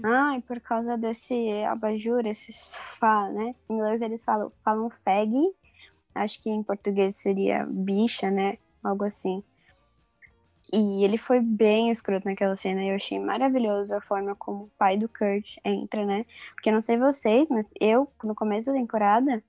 [0.00, 3.52] Ai, por causa desse abajur, esse sofá, né?
[3.68, 5.34] Em inglês eles falam, falam fag.
[6.14, 8.58] Acho que em português seria bicha, né?
[8.80, 9.42] Algo assim.
[10.76, 12.82] E ele foi bem escroto naquela cena.
[12.82, 16.26] E eu achei maravilhoso a forma como o pai do Kurt entra, né?
[16.52, 19.40] Porque eu não sei vocês, mas eu, no começo da temporada,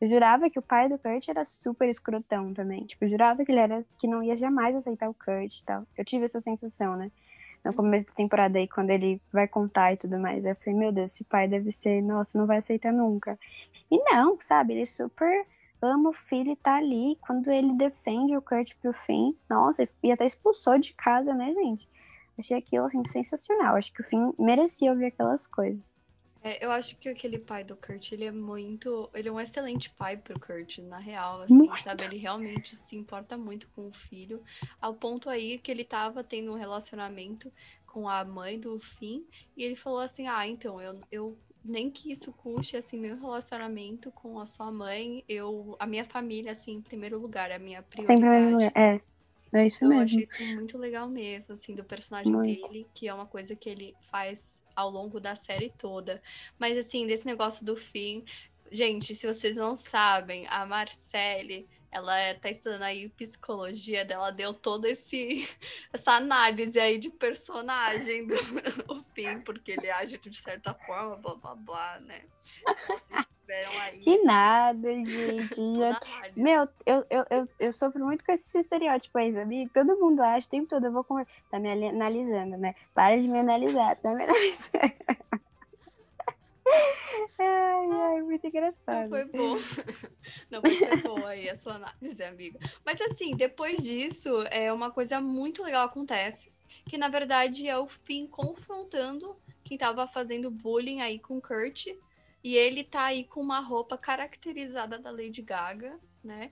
[0.00, 2.86] eu jurava que o pai do Kurt era super escrotão também.
[2.86, 5.86] Tipo, eu jurava que ele era que não ia jamais aceitar o Kurt e tal.
[5.98, 7.10] Eu tive essa sensação, né?
[7.62, 10.46] No começo da temporada aí, quando ele vai contar e tudo mais.
[10.46, 13.38] Eu falei, meu Deus, esse pai deve ser, nossa, não vai aceitar nunca.
[13.90, 14.72] E não, sabe?
[14.72, 15.46] Ele é super
[15.82, 17.16] ama o filho e tá ali.
[17.20, 21.88] Quando ele defende o Kurt pro fim, nossa, e até expulsou de casa, né, gente?
[22.38, 23.76] Achei aquilo, assim, sensacional.
[23.76, 25.92] Acho que o fim merecia ouvir aquelas coisas.
[26.42, 29.10] É, eu acho que aquele pai do Kurt, ele é muito.
[29.12, 31.82] Ele é um excelente pai pro Kurt, na real, assim, muito.
[31.82, 32.04] sabe?
[32.04, 34.42] Ele realmente se importa muito com o filho.
[34.80, 37.52] Ao ponto aí que ele tava tendo um relacionamento
[37.86, 39.22] com a mãe do Finn.
[39.54, 44.10] E ele falou assim: Ah, então, eu, eu nem que isso custe assim meu relacionamento
[44.12, 48.20] com a sua mãe, eu a minha família assim em primeiro lugar, a minha prioridade.
[48.20, 49.00] Sempre em primeiro lugar, é.
[49.52, 50.20] É isso então, mesmo.
[50.20, 52.68] Eu achei isso muito legal mesmo, assim, do personagem muito.
[52.70, 56.22] dele, que é uma coisa que ele faz ao longo da série toda.
[56.58, 58.24] Mas assim, desse negócio do fim,
[58.70, 64.88] gente, se vocês não sabem, a Marcelle ela tá estudando aí psicologia dela, deu toda
[64.88, 65.48] esse,
[65.92, 68.26] essa análise aí de personagem
[68.86, 72.22] do fim, porque ele age de certa forma, blá blá blá, né?
[73.80, 74.00] aí.
[74.04, 75.60] Que nada, gente.
[76.36, 79.68] Meu, eu, eu, eu, eu sofro muito com esse estereótipo aí, sabia?
[79.72, 81.42] Todo mundo acha, o tempo todo eu vou conversar.
[81.50, 82.74] Tá me ali- analisando, né?
[82.94, 85.29] Para de me analisar, tá me analisando.
[87.42, 89.08] Ai, ai, muito Não engraçado.
[89.08, 89.56] foi bom.
[90.50, 92.58] Não vai ser boa aí a sua análise, amiga.
[92.84, 96.52] Mas assim, depois disso, é uma coisa muito legal acontece,
[96.84, 101.86] que na verdade é o Finn confrontando quem tava fazendo bullying aí com o Kurt,
[102.42, 106.50] e ele tá aí com uma roupa caracterizada da Lady Gaga, né?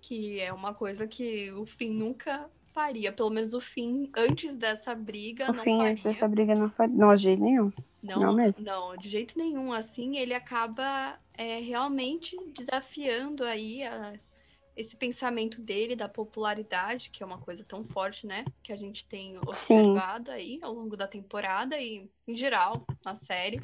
[0.00, 4.94] Que é uma coisa que o Finn nunca faria, pelo menos o Finn antes dessa
[4.94, 5.90] briga O fim, faria.
[5.90, 6.86] antes dessa briga não foi.
[6.86, 7.72] Não, de jeito nenhum.
[8.00, 8.64] Não, Não mesmo.
[8.64, 9.72] não, de jeito nenhum.
[9.72, 14.14] Assim, ele acaba é, realmente desafiando aí a-
[14.76, 18.44] esse pensamento dele da popularidade, que é uma coisa tão forte, né?
[18.62, 23.58] Que a gente tem observado aí ao longo da temporada e em geral na série.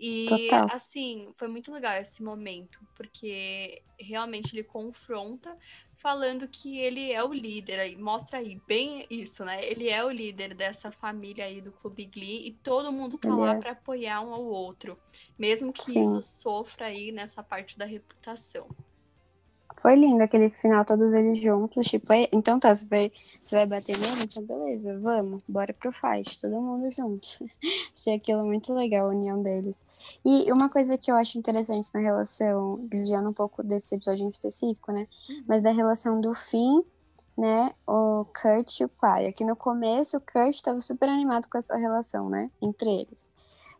[0.00, 0.66] E Total.
[0.72, 5.56] assim, foi muito legal esse momento, porque realmente ele confronta
[6.02, 9.64] falando que ele é o líder aí, mostra aí bem isso, né?
[9.64, 13.36] Ele é o líder dessa família aí do Clube Glee e todo mundo tá Ele
[13.36, 13.58] lá é.
[13.58, 14.98] pra apoiar um ao outro,
[15.38, 16.02] mesmo que Sim.
[16.02, 18.68] isso sofra aí nessa parte da reputação.
[19.80, 21.84] Foi lindo aquele final, todos eles juntos.
[21.86, 24.22] Tipo, "Ei, então tá, você vai, você vai bater nele?
[24.24, 27.38] Então beleza, vamos, bora pro fight, todo mundo junto.
[27.94, 29.84] Achei aquilo muito legal, a união deles.
[30.24, 34.28] E uma coisa que eu acho interessante na relação, desviando um pouco desse episódio em
[34.28, 35.06] específico, né?
[35.46, 36.82] Mas da relação do Finn,
[37.36, 37.72] né?
[37.86, 39.26] O Kurt e o pai.
[39.26, 42.50] Aqui no começo, o Kurt tava super animado com essa relação, né?
[42.60, 43.31] Entre eles.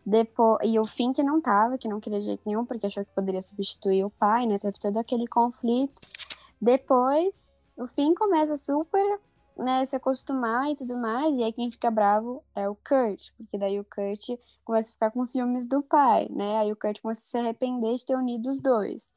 [0.05, 3.05] Depois, e o Finn que não tava, que não queria de jeito nenhum, porque achou
[3.05, 4.59] que poderia substituir o pai, né?
[4.59, 6.01] Teve todo aquele conflito.
[6.61, 9.21] Depois, o Finn começa super,
[9.57, 13.59] né, se acostumar e tudo mais, e aí quem fica bravo é o Kurt, porque
[13.59, 16.59] daí o Kurt começa a ficar com ciúmes do pai, né?
[16.59, 19.09] Aí o Kurt começa a se arrepender de ter unido os dois.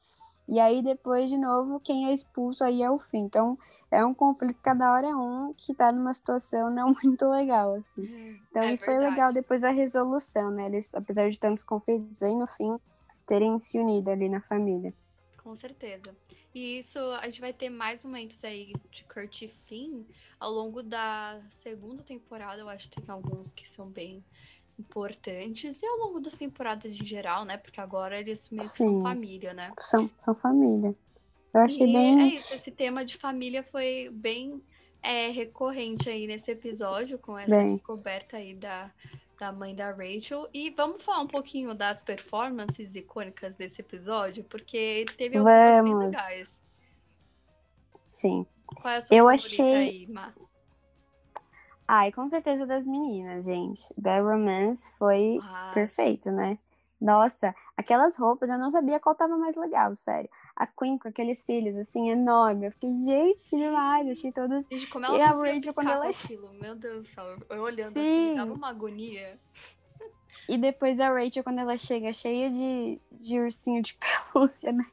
[0.48, 3.24] E aí depois, de novo, quem é expulso aí é o Finn.
[3.24, 3.58] Então,
[3.90, 8.38] é um conflito, cada hora é um que tá numa situação não muito legal, assim.
[8.50, 10.66] Então, É e foi legal depois a resolução, né?
[10.66, 12.78] Eles, apesar de tantos conflitos aí, no fim,
[13.26, 14.94] terem se unido ali na família.
[15.42, 16.14] Com certeza.
[16.54, 20.04] E isso, a gente vai ter mais momentos aí de Kurt e Finn
[20.40, 22.62] ao longo da segunda temporada.
[22.62, 24.24] Eu acho que tem alguns que são bem
[24.78, 25.80] importantes.
[25.80, 27.56] E ao longo das temporadas em geral, né?
[27.56, 29.72] Porque agora eles meio são família, né?
[29.78, 30.94] São, são família.
[31.54, 32.20] Eu achei e bem.
[32.22, 34.54] é isso, esse tema de família foi bem
[35.02, 37.72] é, recorrente aí nesse episódio, com essa Bem.
[37.76, 38.90] descoberta aí da,
[39.38, 40.48] da mãe da Rachel.
[40.52, 46.04] E vamos falar um pouquinho das performances icônicas desse episódio, porque teve algumas bem Vamos.
[46.06, 46.60] legais.
[48.06, 48.46] Sim.
[48.66, 50.06] Qual é a sua Eu achei- aí?
[51.88, 53.82] Ai, com certeza das meninas, gente.
[53.96, 56.58] Bad Romance foi Ah, perfeito, né?
[57.00, 60.28] Nossa, aquelas roupas eu não sabia qual tava mais legal, sério.
[60.56, 62.66] A Queen com aqueles cílios, assim, enorme.
[62.66, 64.06] Eu fiquei, gente, que demais.
[64.06, 64.66] Eu achei todas.
[64.66, 66.52] gente, como ela E a Rachel, quando ela- aquilo?
[66.54, 68.36] Meu Deus do céu, eu- olhando assim, Sim.
[68.36, 69.38] dava uma agonia.
[70.48, 73.94] E depois a Rachel, quando ela chega cheia de, de ursinho de
[74.32, 74.84] pelúcia, né?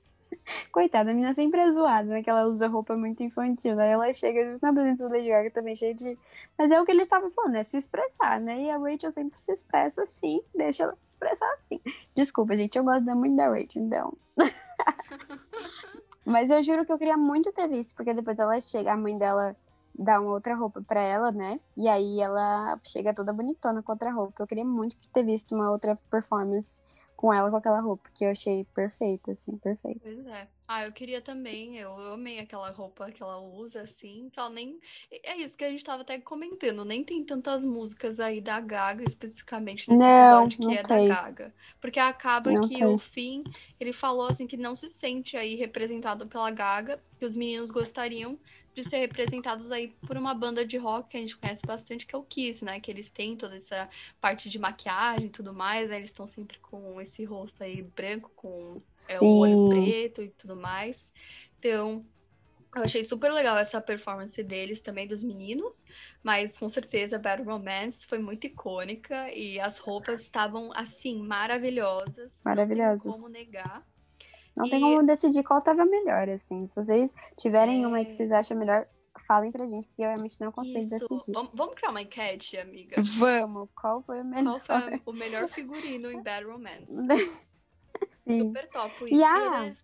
[0.71, 2.23] Coitada, a menina sempre é zoada, né?
[2.23, 3.75] Que ela usa roupa muito infantil.
[3.75, 6.17] Daí ela chega justo na presença da Lady Gaga também, cheia de.
[6.57, 8.61] Mas é o que eles estavam falando, é se expressar, né?
[8.63, 11.79] E a Rachel sempre se expressa assim, deixa ela se expressar assim.
[12.15, 14.13] Desculpa, gente, eu gosto muito da Rachel, então.
[16.25, 19.17] Mas eu juro que eu queria muito ter visto, porque depois ela chega, a mãe
[19.17, 19.55] dela
[19.97, 21.59] dá uma outra roupa pra ela, né?
[21.77, 24.41] E aí ela chega toda bonitona com outra roupa.
[24.41, 26.81] Eu queria muito ter visto uma outra performance
[27.15, 29.99] com ela com aquela roupa, que eu achei perfeita, assim, perfeita.
[30.03, 30.47] Pois é.
[30.67, 31.77] Ah, eu queria também.
[31.77, 34.29] Eu amei aquela roupa que ela usa, assim.
[34.31, 34.79] Que ela nem.
[35.11, 36.83] É isso que a gente tava até comentando.
[36.85, 41.07] Nem tem tantas músicas aí da Gaga, especificamente nesse Não, episódio, que não é tem.
[41.07, 41.53] da Gaga.
[41.79, 42.85] Porque acaba Não que tem.
[42.85, 43.43] o Finn,
[43.79, 48.39] ele falou assim que não se sente aí representado pela Gaga, que os meninos gostariam
[48.73, 52.15] de ser representados aí por uma banda de rock que a gente conhece bastante, que
[52.15, 52.79] é o Kiss, né?
[52.79, 55.97] Que eles têm toda essa parte de maquiagem e tudo mais, né?
[55.97, 60.55] Eles estão sempre com esse rosto aí branco, com é, o olho preto e tudo
[60.55, 61.13] mais.
[61.59, 62.05] Então,
[62.75, 65.85] eu achei super legal essa performance deles também, dos meninos,
[66.23, 72.17] mas com certeza Bad Romance foi muito icônica e as roupas estavam, assim, maravilhosas.
[72.17, 73.15] Não tem Maravilhosas.
[73.15, 73.85] como negar.
[74.55, 76.67] Não tem E- como decidir qual tava melhor, assim.
[76.67, 78.05] Se vocês tiverem uma aí É.
[78.05, 78.87] que vocês acham melhor,
[79.27, 80.89] falem pra gente, porque eu realmente não consigo Isso.
[80.89, 81.33] decidir.
[81.33, 82.95] Vamos, vamos criar uma enquete, amiga.
[83.17, 83.69] Vamos!
[83.75, 84.61] Qual foi o melhor?
[84.65, 86.85] Qual foi o melhor figurino em Bad Romance?
[88.09, 88.47] Sim.
[88.47, 89.25] Super top E isso.
[89.25, 89.77] a- né?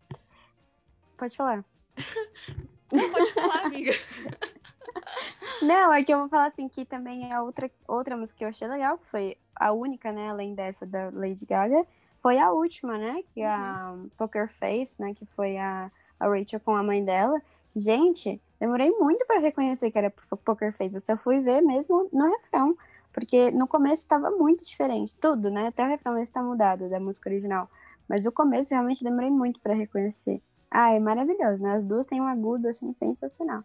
[1.17, 1.65] Pode falar.
[2.91, 3.91] Não, pode falar, amiga.
[5.61, 8.49] Não, é que eu vou falar assim que também a outra, outra música que eu
[8.49, 11.85] achei legal, que foi a única, né, além dessa da Lady Gaga,
[12.21, 13.23] foi a última, né?
[13.33, 13.53] Que é uhum.
[13.53, 15.13] a Poker Face, né?
[15.13, 17.41] Que foi a, a Rachel com a mãe dela.
[17.75, 20.95] Gente, demorei muito para reconhecer que era Poker Face.
[20.95, 22.77] Eu só fui ver mesmo no refrão.
[23.11, 25.67] Porque no começo estava muito diferente, tudo, né?
[25.67, 27.69] Até o refrão está mudado da música original.
[28.07, 30.41] Mas o começo realmente demorei muito para reconhecer.
[30.69, 31.73] Ah, é maravilhoso, né?
[31.73, 33.63] As duas têm um agudo, assim, sensacional.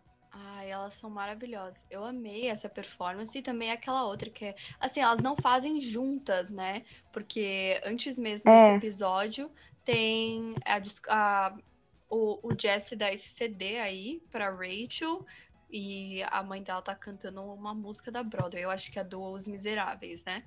[0.74, 1.84] Elas são maravilhosas.
[1.90, 4.54] Eu amei essa performance e também aquela outra que é.
[4.78, 6.84] Assim, elas não fazem juntas, né?
[7.12, 8.74] Porque antes mesmo é.
[8.74, 9.50] desse episódio
[9.84, 11.56] tem a, a
[12.08, 15.24] o, o Jesse dá esse CD aí pra Rachel
[15.70, 18.62] e a mãe dela tá cantando uma música da Broadway.
[18.62, 20.44] Eu acho que é do Os Miseráveis, né?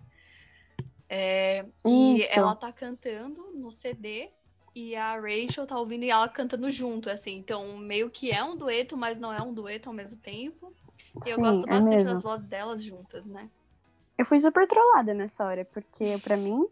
[1.09, 4.29] É, e ela tá cantando no CD
[4.77, 7.35] e a Rachel tá ouvindo e ela cantando junto, assim.
[7.35, 10.71] Então, meio que é um dueto, mas não é um dueto ao mesmo tempo.
[11.15, 13.49] E Sim, eu gosto é bastante é das vozes delas juntas, né?
[14.15, 16.63] Eu fui super trollada nessa hora, porque para mim,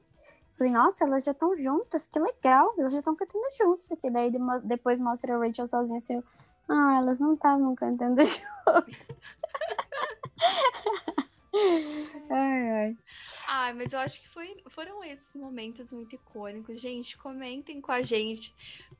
[0.51, 3.89] falei, nossa, elas já estão juntas, que legal, elas já estão cantando juntas.
[4.03, 4.31] E daí
[4.63, 6.21] depois mostra a Rachel sozinha assim,
[6.69, 9.35] ah, elas não estavam cantando juntas.
[12.29, 12.97] ai, ai.
[13.47, 16.81] Ah, mas eu acho que foi, foram esses momentos muito icônicos.
[16.81, 18.53] Gente, comentem com a gente.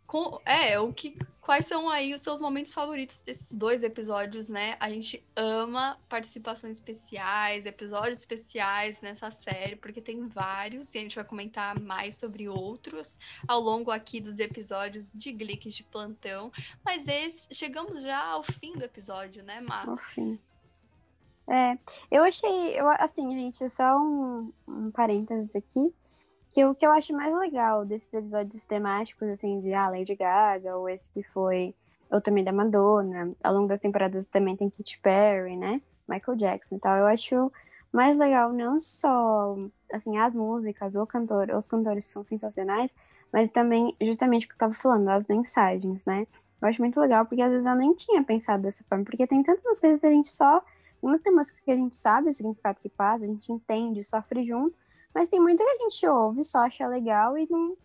[0.07, 4.77] Com, é, o que, quais são aí os seus momentos favoritos desses dois episódios, né?
[4.79, 11.15] A gente ama participações especiais, episódios especiais nessa série, porque tem vários e a gente
[11.15, 16.51] vai comentar mais sobre outros ao longo aqui dos episódios de Glick de Plantão.
[16.83, 19.89] Mas esse, chegamos já ao fim do episódio, né, Mar?
[19.89, 20.39] Ao fim.
[21.47, 21.77] É,
[22.09, 25.93] eu achei, eu, assim, gente, só um, um parênteses aqui,
[26.49, 30.75] que o que eu acho mais legal desses episódios temáticos, assim, de ah, Lady Gaga,
[30.75, 31.75] ou esse que foi,
[32.09, 36.75] ou também da Madonna, ao longo das temporadas também tem Katy Perry, né, Michael Jackson
[36.75, 37.51] e tal, eu acho
[37.91, 39.55] mais legal não só,
[39.93, 42.95] assim, as músicas, o cantor, os cantores são sensacionais,
[43.31, 46.25] mas também, justamente o que eu tava falando, as mensagens, né,
[46.61, 49.43] eu acho muito legal, porque às vezes eu nem tinha pensado dessa forma, porque tem
[49.43, 50.63] tantas coisas que a gente só
[51.07, 54.75] muita música que a gente sabe o significado que passa, a gente entende, sofre junto,
[55.13, 57.77] mas tem muita que a gente ouve, só acha legal e não,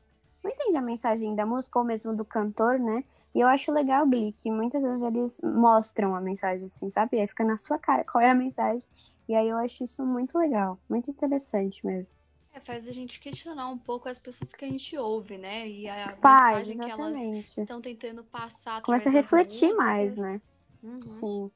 [0.43, 3.05] não entende a mensagem da música ou mesmo do cantor, né?
[3.35, 7.17] E eu acho legal, Glee, que muitas vezes eles mostram a mensagem, assim, sabe?
[7.17, 8.87] E aí fica na sua cara qual é a mensagem.
[9.29, 12.17] E aí eu acho isso muito legal, muito interessante mesmo.
[12.53, 15.69] É, faz a gente questionar um pouco as pessoas que a gente ouve, né?
[15.69, 17.23] E a faz, mensagem exatamente.
[17.23, 18.83] que elas estão tentando passar.
[18.83, 20.41] Começa a refletir mais, né?
[20.83, 21.03] Uhum.
[21.03, 21.51] Sim.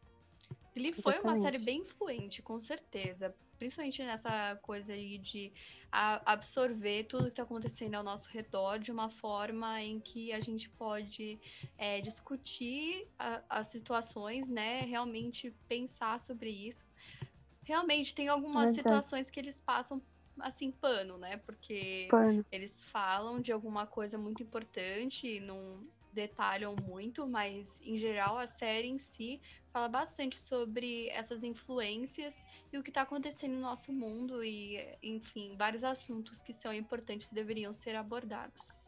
[0.75, 3.35] Ele foi uma série bem influente, com certeza.
[3.59, 5.53] Principalmente nessa coisa aí de
[5.91, 10.69] absorver tudo que está acontecendo ao nosso redor de uma forma em que a gente
[10.71, 11.39] pode
[11.79, 14.85] é, discutir a, as situações, né?
[14.85, 16.85] Realmente pensar sobre isso.
[17.63, 18.83] Realmente, tem algumas Exato.
[18.83, 20.03] situações que eles passam
[20.41, 21.37] assim, pano, né?
[21.39, 22.45] Porque pano.
[22.51, 28.89] eles falam de alguma coisa muito importante, não detalham muito, mas em geral a série
[28.89, 29.41] em si
[29.75, 32.37] fala bastante sobre essas influências
[32.73, 37.33] e o que está acontecendo no nosso mundo e, enfim, vários assuntos que são importantes
[37.33, 38.79] e deveriam ser abordados.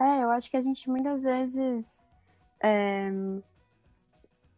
[0.00, 2.08] É, eu acho que a gente muitas vezes.
[2.60, 3.08] É...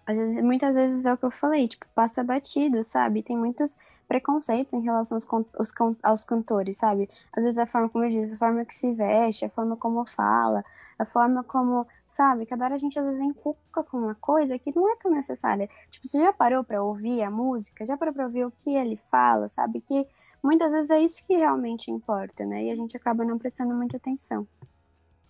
[0.07, 3.23] Às vezes, muitas vezes é o que eu falei, tipo, passa batido, sabe?
[3.23, 3.77] Tem muitos
[4.09, 7.09] preconceitos em relação aos, aos, aos cantores, sabe?
[7.33, 10.05] Às vezes a forma como eu disse, a forma que se veste, a forma como
[10.07, 10.65] fala,
[10.99, 12.47] a forma como, sabe?
[12.47, 15.69] Cada hora a gente às vezes encuca com uma coisa que não é tão necessária.
[15.91, 17.85] Tipo, você já parou para ouvir a música?
[17.85, 19.81] Já parou para ouvir o que ele fala, sabe?
[19.81, 20.07] Que
[20.43, 22.65] muitas vezes é isso que realmente importa, né?
[22.65, 24.49] E a gente acaba não prestando muita atenção.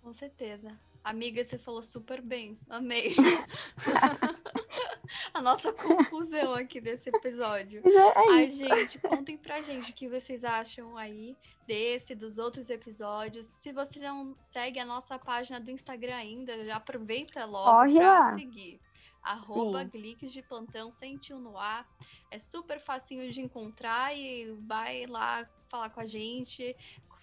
[0.01, 0.73] Com certeza.
[1.05, 2.59] Amiga, você falou super bem.
[2.69, 3.17] Amei.
[5.39, 7.83] a nossa conclusão aqui desse episódio.
[7.85, 8.59] É, é Ai, isso.
[8.59, 13.47] gente, contem pra gente o que vocês acham aí desse, dos outros episódios.
[13.47, 18.35] Se você não segue a nossa página do Instagram ainda, já aproveita logo Corre pra
[18.37, 18.81] seguir.
[19.23, 21.87] Arroba Gliques de Plantão Sentiu no Ar.
[22.31, 26.75] É super facinho de encontrar e vai lá falar com a gente,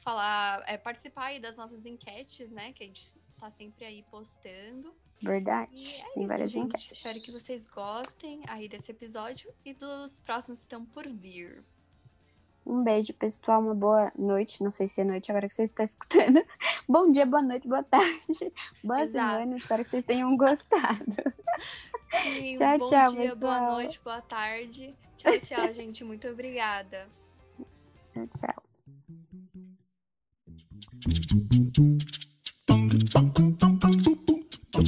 [0.03, 2.73] falar, é, participar aí das nossas enquetes, né?
[2.73, 4.93] Que a gente tá sempre aí postando.
[5.21, 5.71] Verdade.
[5.71, 6.65] É Tem isso, várias gente.
[6.65, 6.91] enquetes.
[6.97, 11.63] Espero que vocês gostem aí desse episódio e dos próximos que estão por vir.
[12.65, 13.61] Um beijo, pessoal.
[13.61, 14.63] Uma boa noite.
[14.63, 16.43] Não sei se é noite agora que você está escutando.
[16.89, 18.51] Bom dia, boa noite, boa tarde.
[18.83, 19.33] Boa Exato.
[19.33, 19.55] semana.
[19.55, 21.05] Espero que vocês tenham gostado.
[22.23, 23.59] Sim, tchau, bom tchau, dia, pessoal.
[23.59, 24.95] boa noite, boa tarde.
[25.17, 26.03] Tchau, tchau, gente.
[26.03, 27.07] Muito obrigada.
[28.05, 28.63] Tchau, tchau.